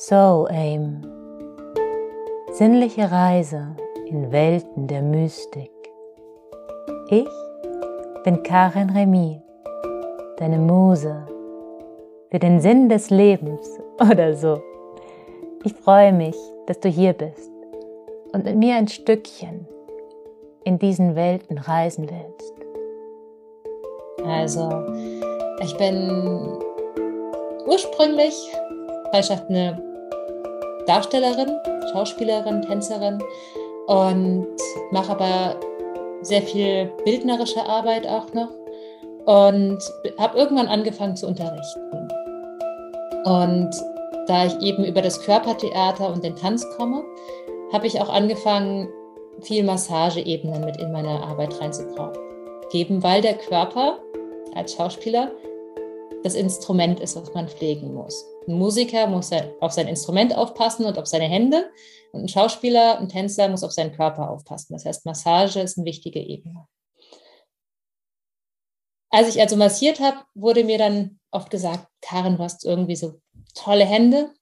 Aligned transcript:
Soul 0.00 0.46
Aim. 0.52 1.02
Sinnliche 2.52 3.10
Reise 3.10 3.74
in 4.06 4.30
Welten 4.30 4.86
der 4.86 5.02
Mystik. 5.02 5.72
Ich 7.08 7.26
bin 8.22 8.44
Karin 8.44 8.90
Remy, 8.90 9.42
deine 10.36 10.58
Muse 10.58 11.26
für 12.30 12.38
den 12.38 12.60
Sinn 12.60 12.88
des 12.88 13.10
Lebens 13.10 13.80
oder 14.00 14.36
so. 14.36 14.62
Ich 15.64 15.74
freue 15.74 16.12
mich, 16.12 16.36
dass 16.66 16.78
du 16.78 16.88
hier 16.88 17.12
bist 17.12 17.50
und 18.32 18.44
mit 18.44 18.54
mir 18.54 18.76
ein 18.76 18.86
Stückchen 18.86 19.66
in 20.62 20.78
diesen 20.78 21.16
Welten 21.16 21.58
reisen 21.58 22.08
willst. 22.08 22.54
Also, 24.24 24.70
ich 25.60 25.76
bin 25.76 26.56
ursprünglich 27.66 28.48
Freundschaft 29.10 29.48
eine 29.48 29.87
Darstellerin, 30.88 31.58
Schauspielerin, 31.92 32.62
Tänzerin 32.62 33.22
und 33.86 34.56
mache 34.90 35.12
aber 35.12 35.60
sehr 36.22 36.42
viel 36.42 36.90
bildnerische 37.04 37.64
Arbeit 37.64 38.06
auch 38.06 38.32
noch 38.32 38.50
und 39.26 39.78
habe 40.18 40.38
irgendwann 40.38 40.68
angefangen 40.68 41.14
zu 41.14 41.26
unterrichten. 41.26 42.08
Und 43.24 43.70
da 44.26 44.46
ich 44.46 44.58
eben 44.60 44.84
über 44.84 45.02
das 45.02 45.20
Körpertheater 45.20 46.10
und 46.10 46.24
den 46.24 46.34
Tanz 46.34 46.66
komme, 46.76 47.04
habe 47.72 47.86
ich 47.86 48.00
auch 48.00 48.08
angefangen, 48.08 48.88
viel 49.40 49.64
Massageebenen 49.64 50.64
mit 50.64 50.78
in 50.78 50.90
meine 50.90 51.22
Arbeit 51.22 51.60
reinzugeben, 51.60 53.02
weil 53.02 53.22
der 53.22 53.34
Körper 53.34 53.98
als 54.54 54.74
Schauspieler 54.74 55.30
das 56.24 56.34
Instrument 56.34 56.98
ist, 57.00 57.14
was 57.14 57.32
man 57.34 57.46
pflegen 57.46 57.94
muss. 57.94 58.26
Ein 58.48 58.54
Musiker 58.54 59.06
muss 59.06 59.30
auf 59.60 59.72
sein 59.72 59.88
Instrument 59.88 60.34
aufpassen 60.34 60.86
und 60.86 60.98
auf 60.98 61.06
seine 61.06 61.26
Hände. 61.26 61.70
Und 62.12 62.22
ein 62.22 62.28
Schauspieler, 62.28 62.98
ein 62.98 63.10
Tänzer 63.10 63.46
muss 63.48 63.62
auf 63.62 63.72
seinen 63.72 63.92
Körper 63.92 64.30
aufpassen. 64.30 64.72
Das 64.72 64.86
heißt, 64.86 65.04
Massage 65.04 65.60
ist 65.60 65.76
eine 65.76 65.84
wichtige 65.84 66.20
Ebene. 66.20 66.66
Als 69.10 69.28
ich 69.28 69.38
also 69.38 69.56
massiert 69.56 70.00
habe, 70.00 70.24
wurde 70.34 70.64
mir 70.64 70.78
dann 70.78 71.20
oft 71.30 71.50
gesagt, 71.50 71.88
Karin, 72.00 72.38
du 72.38 72.42
hast 72.42 72.64
irgendwie 72.64 72.96
so 72.96 73.20
tolle 73.54 73.84
Hände. 73.84 74.32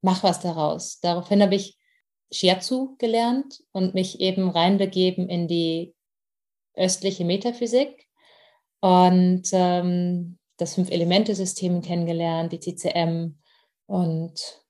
Mach 0.00 0.22
was 0.22 0.38
daraus. 0.38 1.00
Daraufhin 1.00 1.42
habe 1.42 1.56
ich 1.56 1.76
Shiatsu 2.30 2.94
gelernt 2.98 3.60
und 3.72 3.94
mich 3.94 4.20
eben 4.20 4.50
reinbegeben 4.50 5.28
in 5.28 5.48
die 5.48 5.96
östliche 6.74 7.24
Metaphysik 7.24 8.08
und 8.80 9.48
ähm, 9.52 10.38
das 10.56 10.74
Fünf-Elemente-System 10.74 11.82
kennengelernt, 11.82 12.52
die 12.52 12.60
TCM 12.60 13.38
und 13.86 14.64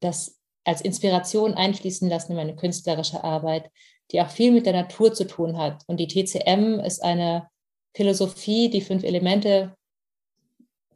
das 0.00 0.40
als 0.64 0.80
Inspiration 0.80 1.54
einfließen 1.54 2.08
lassen 2.08 2.32
in 2.32 2.36
meine 2.36 2.56
künstlerische 2.56 3.24
Arbeit, 3.24 3.70
die 4.10 4.20
auch 4.20 4.30
viel 4.30 4.52
mit 4.52 4.66
der 4.66 4.72
Natur 4.72 5.12
zu 5.12 5.26
tun 5.26 5.58
hat. 5.58 5.82
Und 5.86 5.98
die 5.98 6.08
TCM 6.08 6.80
ist 6.80 7.02
eine 7.02 7.48
Philosophie, 7.94 8.70
die 8.70 8.80
Fünf-Elemente 8.80 9.74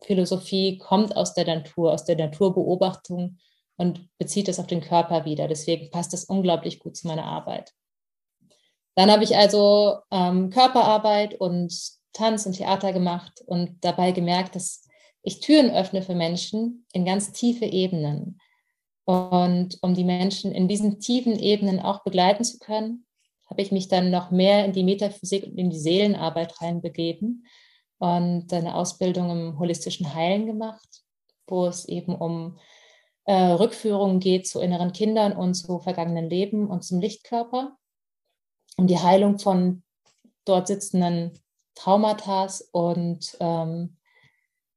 Philosophie 0.05 0.79
kommt 0.79 1.17
aus 1.17 1.35
der 1.35 1.47
Natur, 1.47 1.93
aus 1.93 2.05
der 2.05 2.17
Naturbeobachtung 2.17 3.39
und 3.77 4.09
bezieht 4.19 4.49
es 4.49 4.59
auf 4.59 4.67
den 4.67 4.81
Körper 4.81 5.25
wieder. 5.25 5.49
Deswegen 5.49 5.91
passt 5.91 6.13
das 6.13 6.25
unglaublich 6.25 6.79
gut 6.79 6.97
zu 6.97 7.07
meiner 7.07 7.25
Arbeit. 7.25 7.73
Dann 8.95 9.11
habe 9.11 9.25
ich 9.25 9.37
also 9.37 9.99
ähm, 10.11 10.51
Körperarbeit 10.51 11.35
und 11.41 11.73
Tanz 12.13 12.47
und 12.47 12.55
Theater 12.55 12.93
gemacht 12.93 13.43
und 13.47 13.77
dabei 13.83 14.13
gemerkt, 14.13 14.55
dass 14.55 14.87
ich 15.23 15.41
Türen 15.41 15.71
öffne 15.71 16.03
für 16.03 16.15
Menschen 16.15 16.87
in 16.93 17.05
ganz 17.05 17.33
tiefe 17.33 17.65
Ebenen. 17.65 18.41
Und 19.05 19.79
um 19.83 19.95
die 19.95 20.05
Menschen 20.05 20.53
in 20.53 20.69
diesen 20.69 21.01
tiefen 21.01 21.39
Ebenen 21.39 21.81
auch 21.81 22.05
begleiten 22.05 22.45
zu 22.45 22.59
können, 22.59 23.07
habe 23.49 23.63
ich 23.63 23.73
mich 23.73 23.89
dann 23.89 24.11
noch 24.11 24.31
mehr 24.31 24.65
in 24.65 24.73
die 24.73 24.85
Metaphysik 24.85 25.45
und 25.45 25.59
in 25.59 25.71
die 25.71 25.79
Seelenarbeit 25.79 26.61
reinbegeben 26.61 27.47
und 27.99 28.53
eine 28.53 28.75
Ausbildung 28.75 29.31
im 29.31 29.59
holistischen 29.59 30.15
Heilen 30.15 30.47
gemacht, 30.47 30.89
wo 31.47 31.67
es 31.67 31.87
eben 31.87 32.15
um 32.15 32.59
äh, 33.25 33.35
Rückführungen 33.35 34.21
geht 34.21 34.49
zu 34.49 34.61
inneren 34.61 34.93
Kindern 34.93 35.37
und 35.37 35.55
zu 35.55 35.79
vergangenen 35.79 36.29
Leben 36.29 36.69
und 36.69 36.83
zum 36.83 37.01
Lichtkörper, 37.01 37.77
um 38.77 38.87
die 38.87 38.99
Heilung 38.99 39.39
von 39.39 39.83
dort 40.45 40.67
sitzenden 40.67 41.39
Traumata 41.75 42.49
und 42.73 43.37
ähm, 43.41 43.97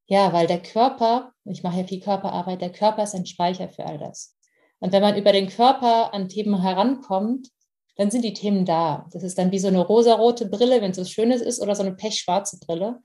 ja, 0.08 0.32
weil 0.34 0.48
der 0.48 0.62
Körper, 0.62 1.34
ich 1.46 1.64
mache 1.64 1.80
ja 1.80 1.84
viel 1.84 2.00
Körperarbeit, 2.00 2.62
der 2.62 2.72
Körper 2.72 3.04
ist 3.04 3.16
ein 3.16 3.26
Speicher 3.26 3.70
für 3.70 3.86
all 3.86 3.98
das. 3.98 4.36
Und 4.80 4.92
wenn 4.92 5.02
man 5.02 5.18
über 5.18 5.32
den 5.32 5.50
Körper 5.50 6.14
an 6.14 6.30
Themen 6.30 6.62
herankommt, 6.62 7.50
dann 7.96 8.12
sind 8.12 8.24
die 8.24 8.34
Themen 8.34 8.66
da. 8.66 9.08
Das 9.12 9.24
ist 9.24 9.38
dann 9.38 9.52
wie 9.52 9.60
so 9.60 9.68
eine 9.68 9.80
rosarote 9.80 10.48
Brille, 10.48 10.82
wenn 10.82 10.92
es 10.92 10.98
so 10.98 11.06
Schönes 11.06 11.42
ist, 11.42 11.62
oder 11.62 11.76
so 11.76 11.84
eine 11.84 11.96
pechschwarze 11.96 12.60
Brille. 12.60 13.02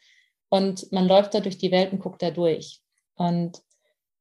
Und 0.49 0.91
man 0.93 1.07
läuft 1.07 1.33
da 1.35 1.41
durch 1.41 1.59
die 1.59 1.71
Welt 1.71 1.93
und 1.93 2.01
guckt 2.01 2.23
da 2.23 2.31
durch. 2.31 2.81
Und 3.15 3.63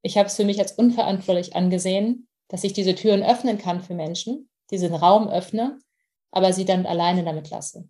ich 0.01 0.17
habe 0.17 0.27
es 0.27 0.35
für 0.35 0.45
mich 0.45 0.59
als 0.59 0.73
unverantwortlich 0.73 1.55
angesehen, 1.55 2.27
dass 2.47 2.63
ich 2.63 2.73
diese 2.73 2.95
Türen 2.95 3.23
öffnen 3.23 3.57
kann 3.57 3.81
für 3.81 3.95
Menschen, 3.95 4.49
diesen 4.71 4.93
Raum 4.93 5.27
öffne, 5.27 5.79
aber 6.31 6.53
sie 6.53 6.65
dann 6.65 6.85
alleine 6.85 7.23
damit 7.23 7.49
lasse. 7.49 7.89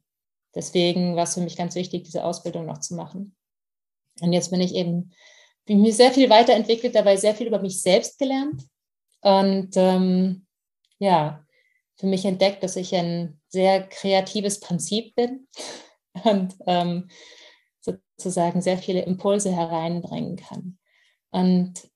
Deswegen 0.56 1.16
war 1.16 1.24
es 1.24 1.36
für 1.36 1.42
mich 1.42 1.58
ganz 1.58 1.76
wichtig, 1.76 2.04
diese 2.04 2.24
Ausbildung 2.24 2.66
noch 2.66 2.80
zu 2.80 2.96
machen. 2.96 3.36
Und 4.22 4.34
jetzt 4.34 4.52
bin 4.52 4.62
ich 4.62 4.76
eben, 4.76 5.12
bin 5.66 5.82
mir 5.82 5.94
sehr 5.94 6.12
viel 6.12 6.30
weiterentwickelt, 6.30 6.96
dabei 6.96 7.16
sehr 7.18 7.36
viel 7.36 7.48
über 7.48 7.62
mich 7.62 7.82
selbst 7.82 8.18
gelernt. 8.18 8.64
Und 9.22 9.72
ähm, 9.76 10.48
ja, 10.98 11.46
für 11.96 12.08
mich 12.08 12.26
entdeckt, 12.26 12.64
dass 12.64 12.76
ich 12.76 12.96
ein 12.96 13.40
sehr 13.50 13.88
kreatives 13.88 14.60
Prinzip 14.60 15.16
bin 15.16 15.48
und 16.24 16.56
ähm, 16.66 17.10
sozusagen 17.82 18.62
sehr 18.62 18.78
viele 18.78 19.02
Impulse 19.02 19.56
hereinbringen 19.56 20.36
kann. 20.38 20.78
Und 21.32 21.90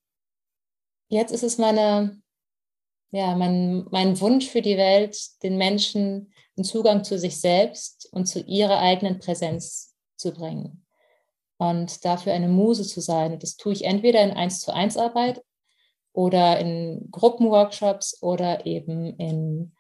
jetzt 1.09 1.31
ist 1.31 1.43
es 1.43 1.57
meine, 1.57 2.21
ja, 3.13 3.35
mein, 3.35 3.85
mein 3.91 4.19
Wunsch 4.19 4.47
für 4.47 4.63
die 4.63 4.75
Welt, 4.75 5.16
den 5.44 5.57
Menschen 5.57 6.34
einen 6.57 6.63
Zugang 6.63 7.03
zu 7.03 7.19
sich 7.19 7.40
selbst 7.40 8.09
und 8.12 8.25
zu 8.25 8.41
ihrer 8.41 8.79
eigenen 8.79 9.19
Präsenz 9.19 9.96
zu 10.18 10.34
bringen. 10.34 10.84
Und 11.57 12.03
dafür 12.06 12.34
eine 12.34 12.47
Muse 12.47 12.84
zu 12.84 13.01
sein. 13.01 13.38
das 13.38 13.56
tue 13.56 13.74
ich 13.74 13.85
entweder 13.85 14.24
in 14.24 14.31
1 14.31 14.62
zu 14.62 14.74
1 14.74 14.97
Arbeit 14.97 15.44
oder 16.12 16.59
in 16.59 17.07
Gruppenworkshops 17.12 18.19
oder 18.24 18.66
eben 18.66 19.16
in 19.18 19.75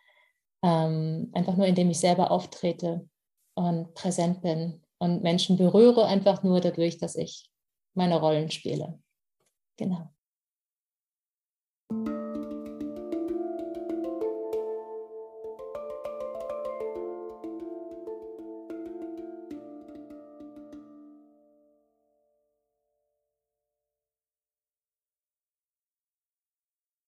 ähm, 0.61 1.31
einfach 1.33 1.57
nur, 1.57 1.65
indem 1.65 1.89
ich 1.89 1.99
selber 1.99 2.29
auftrete 2.29 3.09
und 3.55 3.95
präsent 3.95 4.43
bin 4.43 4.83
und 4.99 5.23
Menschen 5.23 5.57
berühre, 5.57 6.05
einfach 6.05 6.43
nur 6.43 6.61
dadurch, 6.61 6.99
dass 6.99 7.15
ich 7.15 7.49
meine 7.95 8.19
Rollen 8.19 8.51
spiele. 8.51 8.99
Genau. 9.77 10.12